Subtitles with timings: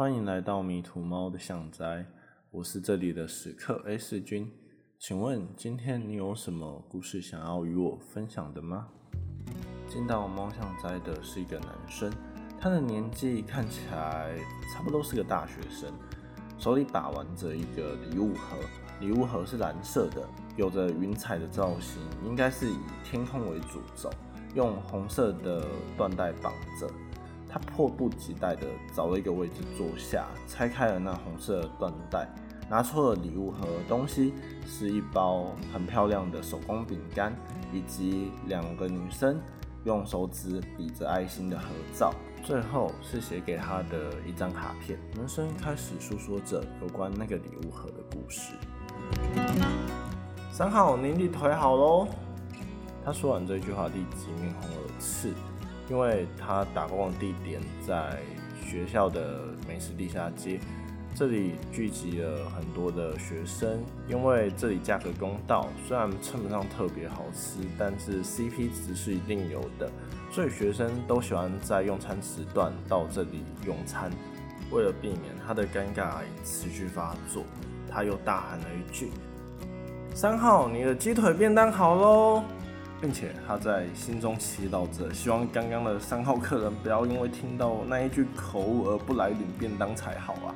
[0.00, 2.06] 欢迎来到迷途猫的巷宅，
[2.50, 4.50] 我是这里的食客 S 君。
[4.98, 8.88] 请问今天你有什么故事想要与我分享的吗？
[9.90, 12.10] 进到猫巷宅的是一个男生，
[12.58, 14.38] 他的年纪看起来
[14.72, 15.92] 差不多是个大学生，
[16.56, 18.56] 手里把玩着一个礼物盒，
[19.00, 20.26] 礼物盒是蓝色的，
[20.56, 24.10] 有着云彩的造型，应该是以天空为主轴，
[24.54, 25.62] 用红色的
[25.98, 26.90] 缎带绑着。
[27.52, 32.28] 他迫不及待地找了一个位置坐下，拆开了那红色的缎带，
[32.68, 34.32] 拿出了礼物盒，东西
[34.66, 37.34] 是一包很漂亮的手工饼干，
[37.72, 39.40] 以及两个女生
[39.84, 44.96] 用手指比着爱心的合照，最后是写给他的一张卡片。
[45.16, 48.52] 男生开始诉说着有关那个礼物盒的故事。
[50.52, 52.06] 三号，您的腿好喽。
[53.02, 55.32] 他说完这句话，立即面红耳赤。
[55.90, 58.16] 因为他打工的地点在
[58.62, 60.60] 学校的美食地下街，
[61.16, 63.82] 这里聚集了很多的学生。
[64.08, 69.90] 因为这里价格公道，虽然称不上特别好吃，但是 CP 值是一定有的，
[70.30, 74.12] 所以学生都喜欢在用餐时段到这里用餐。
[74.70, 77.42] 为了避免他的尴尬持续发作，
[77.90, 79.10] 他又大喊了一句
[80.14, 82.44] ：“三号，你的鸡腿便当好喽！”
[83.00, 90.54] 并且他在心中祈祷着，希望刚刚的三号客人不要因为听到那一句口误而不来领便当才好啊！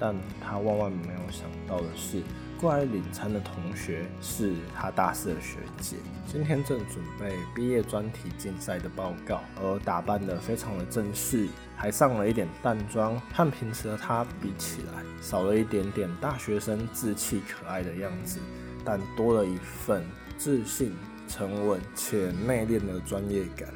[0.00, 2.22] 但他万万没有想到的是，
[2.58, 18.38] 过来领餐的同学是他大四的学姐，今天正准备毕业专题竞赛的报告，而打扮得非常的正式，还上了一点淡妆，和平时的他比起来，少了一点点大学生稚气可爱的样子，
[18.84, 20.02] 但多了一份
[20.38, 20.94] 自信。
[21.28, 23.68] 沉稳且内敛的专业感，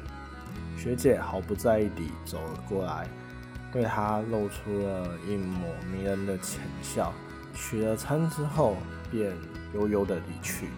[0.75, 3.07] 学姐毫不在意地走了过来，
[3.71, 7.13] 对他露出了一抹迷人的浅笑。
[7.55, 8.75] 取了餐之后，
[9.11, 9.31] 便
[9.75, 10.69] 悠悠地离去。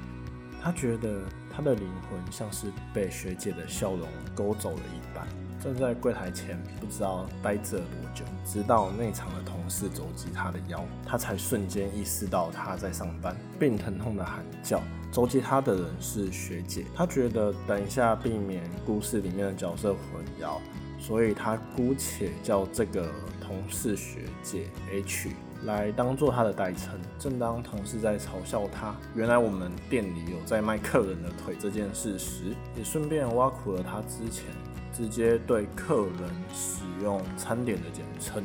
[0.61, 5.25] 他觉得他的灵魂像是被学姐的笑容勾走了一般。
[5.63, 14.81] 站在柜台前，不知道呆着多久，直到内场的同事肘击他的腰，他才瞬间意识到他在上班，并疼痛的喊叫。
[15.15, 20.57] 肘击他的人是学姐，他觉得等一下避免故事里面的角色混淆，
[20.99, 23.09] 所以他姑且叫这个
[23.39, 25.29] 同事学姐 H
[25.63, 26.99] 来当做他的代称。
[27.17, 34.47] 正当同事在嘲笑他原来我们店里有在卖客人的腿这件事时，也顺便挖苦了他之前。
[34.91, 38.43] 直接对客人使用餐点的简称，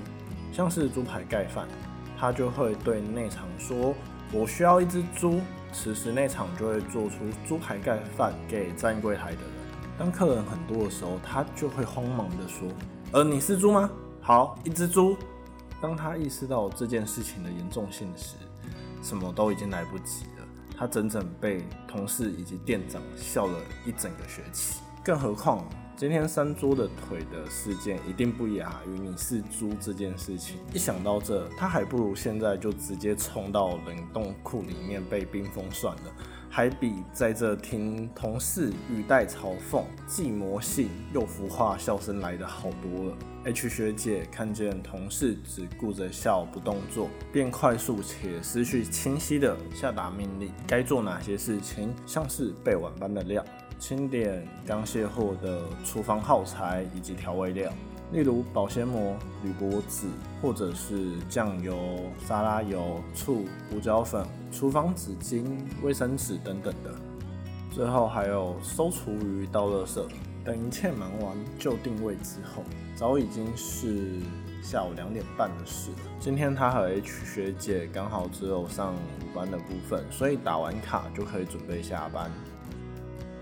[0.53, 1.67] 像是猪排盖饭，
[2.17, 3.93] 他就会对内场说
[4.33, 5.41] ：“我需要一只猪。”
[5.73, 7.17] 此时内场就会做出
[7.47, 9.51] 猪排盖饭给站柜台的人。
[9.99, 12.69] 当客人很多的时候，他就会慌忙的说
[13.13, 13.91] ：“呃，你是猪吗？
[14.21, 15.17] 好，一只猪。”
[15.81, 18.37] 当他意识到这件事情的严重性时，
[19.03, 20.47] 什么都已经来不及了。
[20.77, 25.65] 他整整被同事以及店长笑了一整个学期，更何况。
[26.01, 30.57] 今天三桌的腿的事件一定不亚于你是猪这件事情。
[30.73, 36.03] 一想到这，他还不如现在就直接冲到冷冻库里面被冰封算了，
[36.49, 43.17] 还比在这听同事语带嘲讽、既魔性又浮夸笑声来的好多了。
[43.45, 53.45] H 学姐看见同事只顾着笑不动作，便快速且思绪清晰的下达命令：该做哪些事情，像是备晚班的料。
[53.81, 57.73] 清点刚卸货的厨房耗材以及调味料，
[58.13, 60.07] 例如保鲜膜、铝箔纸，
[60.43, 61.75] 或者是酱油、
[62.27, 65.45] 沙拉油、醋、胡椒粉、厨房纸巾、
[65.83, 66.95] 卫生纸等等的。
[67.73, 70.01] 最后还有收厨余、倒垃圾。
[70.43, 72.63] 等一切忙完就定位之后，
[72.95, 74.21] 早已经是
[74.63, 75.99] 下午两点半的事了。
[76.19, 78.99] 今天他和 H 学姐刚好只有上午
[79.35, 82.31] 班的部分，所以打完卡就可以准备下班。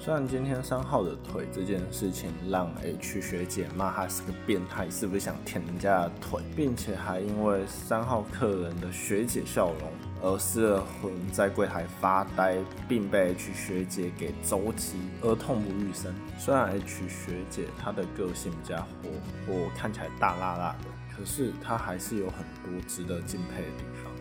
[0.01, 9.91] 虽然今天三号的腿这件事情让 H 学姐骂他是个变态，是不是想舔人家的腿，并且还因为三号客人的学姐笑容
[10.23, 12.59] 而失了魂，在柜台发呆，
[12.89, 16.15] 并被 H 学姐给周击而痛不欲生。
[16.39, 19.11] 虽然 H 学姐她的个性比较活
[19.45, 24.13] 泼，看起来大辣辣的，可是她还是有很多值得敬佩的地方。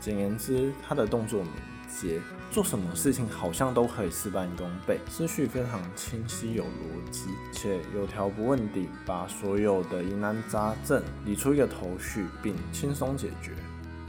[0.00, 1.42] 简言之，她的动作
[1.88, 2.20] 姐。
[2.50, 13.52] 做什么事情好像都可以事半功倍，思绪非常清晰有逻辑，且有条不紊地把所有的疑难杂症理出一个头绪，并轻松解决。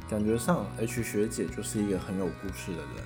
[0.09, 3.03] 感觉上，H 学姐就是一个很有故事的人。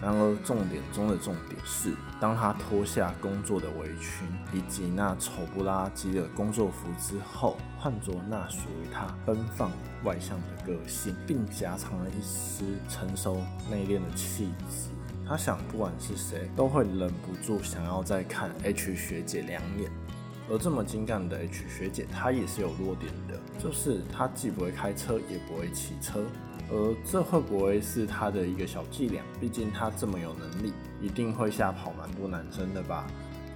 [0.00, 1.90] 然而，重点中的重点是
[2.20, 9.70] 当他脱下工作的围裙以及那丑不拉几的工作服之后，换着那属于他奔放
[10.04, 13.36] 外向的个性，并夹藏了一丝成熟
[13.70, 14.88] 内敛的气质。
[15.28, 19.90] 他想，不管是谁，都会忍不住想要再看 H 学姐两眼。
[20.50, 26.24] 而这么精干的 H 学姐，她也是有弱点的，就是她既不会开车，也不会骑车。
[26.70, 29.22] 而这会不会是她的一个小伎俩？
[29.40, 33.06] 毕竟她这么有能力，一定会吓跑蛮多男生的吧？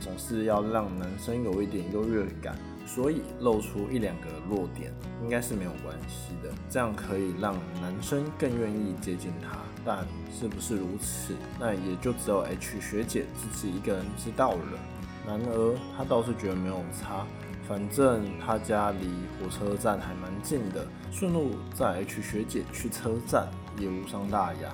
[0.01, 2.57] 总是要让男生有一点优越感，
[2.87, 4.93] 所以露出一两个弱点，
[5.23, 6.53] 应该是没有关系的。
[6.69, 9.59] 这样可以让男生更愿意接近她。
[9.85, 11.35] 但是不是如此？
[11.61, 14.79] 那也就只有 H 学姐自己一个人知道了。
[15.25, 17.25] 然而她倒是觉得没有差。
[17.73, 19.09] 反正他家离
[19.41, 23.49] 火车站还蛮近的，顺路载 H 学姐去车站
[23.79, 24.69] 也无伤大雅。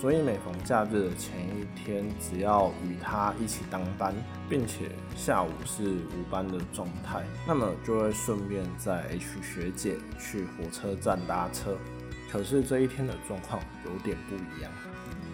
[0.00, 4.14] 所以每逢假日的前一天，只要与他一起当班，
[4.48, 11.76] 并且下午是无班的状态，那么就会顺便载 H 学姐去火车站搭车。
[12.30, 14.70] 可是这一天的状况有点不一样。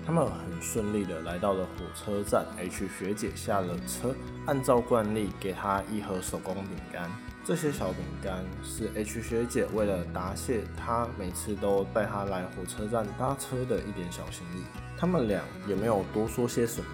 [0.05, 4.15] 他们很顺利的来到了火车站，H 学姐下了车，
[4.47, 7.11] 按照惯例给她一盒手工饼干。
[7.45, 14.63] 这些小饼干是 H 学姐为了答谢她每次都带她来火车站搭车的一点小心意。
[14.99, 16.87] 他们俩也没有多说些什么，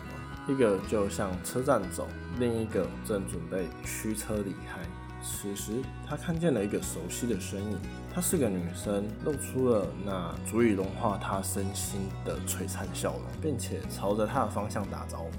[0.48, 2.06] 一个就向车站走，
[2.38, 4.80] 另一个正准备驱车离开。
[5.22, 5.72] 此时，
[6.08, 7.78] 他看见了一个熟悉的身影。
[8.16, 15.30] 她是个女生，露出了那足以融化她身心的璀璨笑容，并且朝着她的方向打招呼。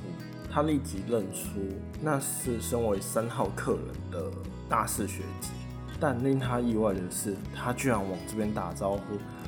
[0.48, 1.60] 她立即认出
[2.00, 4.32] 那是身为三号客人的
[4.70, 5.50] 大四学姐。
[6.00, 9.02] 但令他意外的是，他居然往这边打招呼。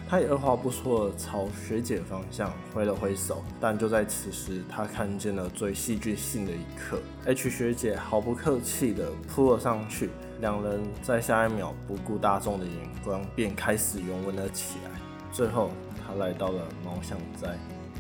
[0.10, 3.44] 他也二话不说的朝学姐方向挥了挥手。
[3.62, 10.10] 但就在此时，他看见了最戏剧性的一刻：H 学姐毫不客气的扑了上去。
[10.42, 12.74] 两人在下一秒不顾大众的眼
[13.04, 15.00] 光，便开始拥吻了起来。
[15.32, 15.70] 最后，
[16.04, 17.56] 他来到了猫巷斋，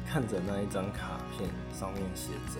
[0.07, 1.47] 看着那一张卡片，
[1.77, 2.59] 上面写着：“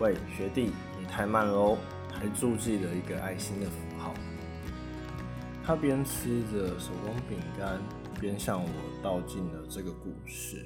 [0.00, 1.76] 喂，学弟，你太慢了哦。”
[2.12, 3.89] 还注记了一个爱心的符。
[5.62, 7.80] 他边吃着手工饼干，
[8.18, 8.68] 边向我
[9.02, 10.64] 道尽了这个故事。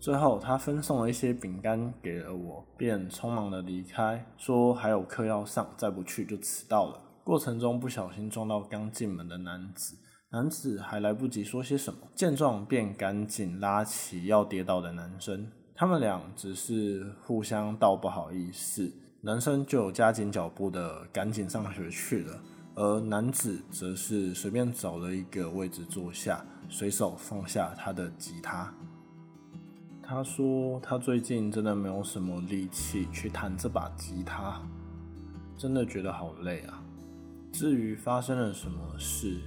[0.00, 7.00] 最后，他分送了一些饼干给了我，便匆忙的离开，说还有课要上，再不去就迟到了。
[7.22, 9.96] 过程中不小心撞到刚进门的男子，
[10.30, 15.46] 男子还来不及说些什么，见状便赶紧拉起要跌倒的男生。
[15.76, 22.40] 他们俩只是互相道不好意思，男生就加紧脚步的赶紧上学去了，
[22.74, 28.72] 而男子则是随便找了一个位置坐下，随手放下他的吉他。
[30.02, 34.60] 他说他最近真的没有什么力气去弹这把吉他，
[35.56, 36.82] 真的觉得好累啊。
[37.52, 39.38] 至于发生了什么事，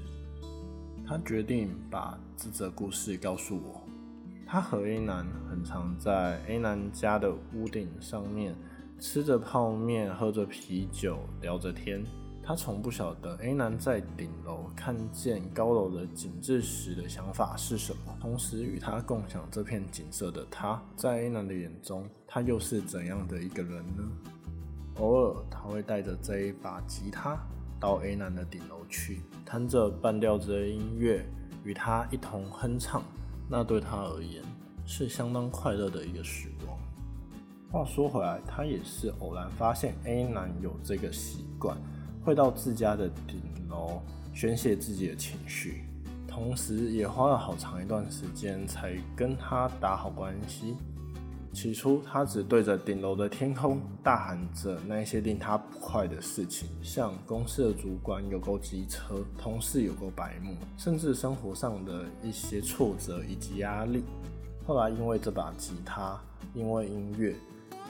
[1.05, 3.81] 他决定把这则故事告诉我。
[4.45, 8.55] 他和 A 男很常在 A 男家的屋顶上面
[8.99, 12.05] 吃着泡面、喝着啤酒、聊着天。
[12.45, 18.15] 他从不晓得 A 男在顶楼看见高楼的景致时的想法是什么。
[18.21, 24.03] 同时与他共享这片景色的他，在 A 男的眼中，他又是怎样的一个人呢？
[24.97, 27.35] 偶尔他会带着这一把吉他。
[27.77, 31.25] 到 A 男的顶楼去，弹着半调子的音乐，
[31.63, 33.03] 与他一同哼唱，
[33.49, 34.41] 那对他而言
[34.85, 36.77] 是相当快乐的一个时光。
[37.69, 41.77] 话说回来，他也是偶然发现 A 男有这个习惯，
[42.25, 43.39] 会到自家的顶
[43.69, 44.01] 楼
[44.33, 45.83] 宣泄自己的情绪，
[46.27, 50.75] 同时也花了好长一段时间才跟他打好关系。
[51.53, 64.03] 起初，他只对着顶楼的天空大喊着那些令他不快的事情，像公司的主管有够机车，同事有够白目，甚至生活上的一些挫折以及压力。
[64.65, 66.19] 后来，因为这把吉他，
[66.53, 67.35] 因为音乐，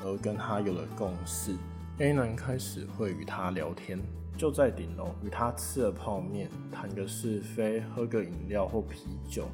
[0.03, 1.55] 而跟他有了共识。
[1.97, 3.97] A 男开始会与他聊天，
[4.37, 8.99] 就在顶楼与他吃了泡面，谈个是非，喝个饮料或啤
[9.29, 9.47] 酒。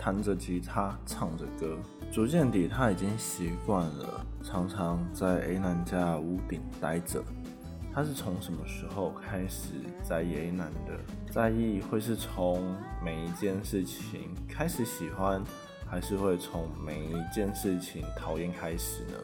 [0.00, 1.76] 弹着吉他，唱着歌，
[2.12, 7.20] 逐渐地他已经习惯了，常常在 A 男家屋顶待着。
[7.92, 9.72] 他是从什么时候开始
[10.04, 10.96] 在意 A 男的？
[11.32, 15.42] 在意会是从每一件事情开始喜欢，
[15.84, 19.14] 还是会从每一件事情讨厌开始呢？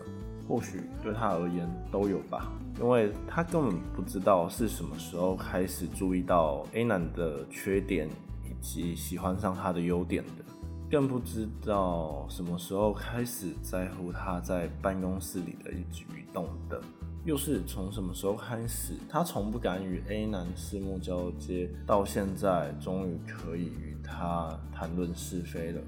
[0.46, 8.08] 或许对他而言都有吧，因为他根本不知道是什么时候开始注意到 A 男的缺点，
[8.44, 10.44] 以及喜欢上他的优点的。
[10.90, 16.80] 更不知道什么时候开始在乎他在办公室里的一举一动的。
[17.24, 25.80] 又是从什么时候开始，他从不敢与 A 男四目交接，到现在终于可以与他谈论是非了。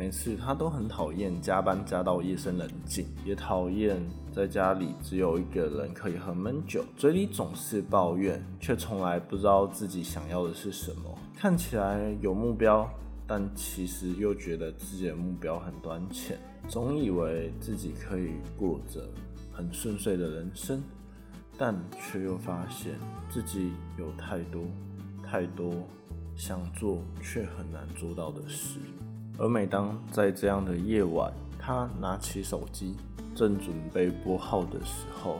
[0.00, 4.00] 每次他都很讨厌加班加到夜深人静，也讨厌
[4.32, 11.18] 在家里只有一个人可以喝闷酒，嘴里总是抱怨，却从来不知道自己想要的是什么。
[11.36, 12.88] 看起来有目标，
[13.26, 19.06] 但其实又觉得自己的目标很短浅，总以为自己可以过着。
[19.52, 20.82] 很顺遂的人生，
[21.58, 22.94] 但却又发现
[23.28, 24.62] 自己有太多
[25.22, 25.74] 太多
[26.34, 28.78] 想做却很难做到的事。
[29.40, 32.94] 而每当在这样的夜晚，他拿起手机，
[33.34, 35.38] 正准备拨号的时候，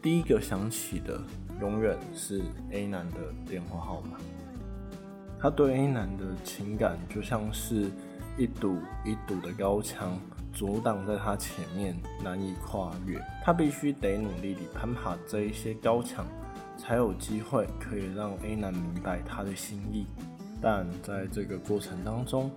[0.00, 1.20] 第一个想起的
[1.60, 4.18] 永远是 A 男的电话号码。
[5.36, 7.90] 他对 A 男的情感就像是
[8.38, 10.16] 一堵一堵的高墙。
[10.52, 13.20] 阻挡在他前面，难以跨越。
[13.42, 16.24] 他必须得努力地攀爬这一些高墙，
[16.78, 20.06] 才有机会可以让 A 男明白他的心意。
[20.62, 22.48] 但在这个过程当中，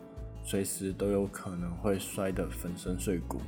[0.48, 3.42] 随时都有可能会摔得粉身碎骨。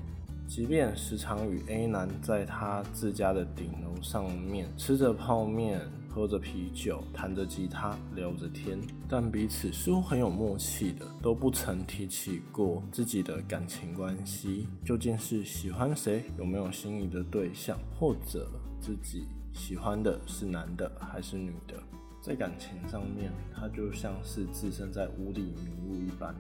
[0.50, 5.80] 即便时常与 A 男在他自家的顶楼上面吃着泡面。
[6.12, 18.50] 喝着啤酒，弹着吉他，聊着天，但彼此似乎很有默契的，都不曾提起过自己的感情关系，究竟是喜欢谁，有没有心仪的对象，或者
[18.82, 21.76] 自己喜欢的是男的还是女的，
[22.24, 26.36] 在感情上面，他就像是置身在雾里迷路一般，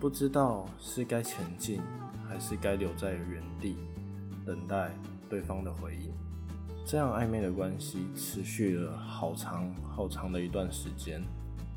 [0.00, 1.80] 不知道是该前进，
[2.28, 3.76] 还是该留在原地，
[4.44, 4.90] 等待
[5.28, 6.12] 对方的回应。
[6.84, 11.22] 这样暧昧的关系持续了好长好长的一段时间，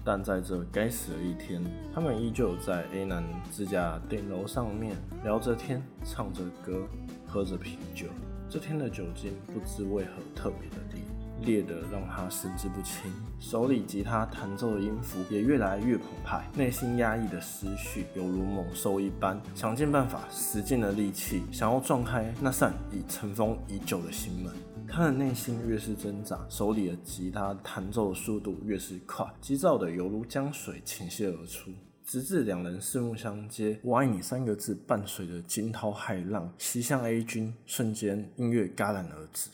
[0.04, 6.88] 但在这该死的一天，他们依旧在 A 男自家顶楼上面聊着天，唱着歌，
[7.28, 8.08] 喝着啤酒。
[8.50, 11.04] 这天的酒精不知为何特别的低，
[11.42, 24.54] 烈的让他神志不清，手里吉他弹奏的音符也越来越澎湃，内心压抑的思绪犹如猛兽一般，想尽办法，使尽了力气，想要撞开那扇已尘封已久的心门。
[24.88, 31.72] 他的内心越是挣扎，手里的吉他弹奏的速度越是快，急躁的犹如江水倾泻而出，
[32.06, 39.50] 直至两人四目相接，“我爱你”三个字伴随着惊涛骇浪袭向 A 君，瞬间音乐戛然而止。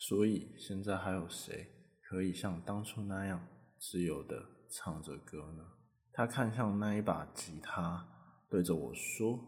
[0.00, 1.68] 所以现在还有谁
[2.08, 3.46] 可以像当初那样
[3.78, 5.62] 自由的唱着歌呢？
[6.10, 8.08] 他看向那一把吉他，
[8.48, 9.38] 对着我说。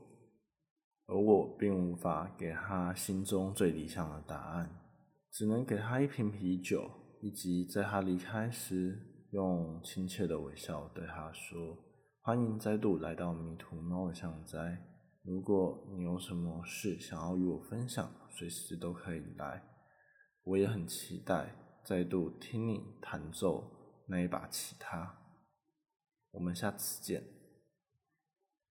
[1.06, 4.70] 而我并无法给他心中最理想的答案，
[5.30, 6.88] 只能给他一瓶啤酒，
[7.22, 11.78] 以及在他离开时用亲切的微笑对他说
[12.20, 14.78] ：“欢迎再度来到迷途猫的巷斋。
[15.22, 19.62] 如果你有什么事想要与我分享，随时都可以来。
[20.44, 23.70] 我也很期待再度听你弹奏
[24.06, 25.18] 那一把吉他。
[26.32, 27.22] 我们下次见。”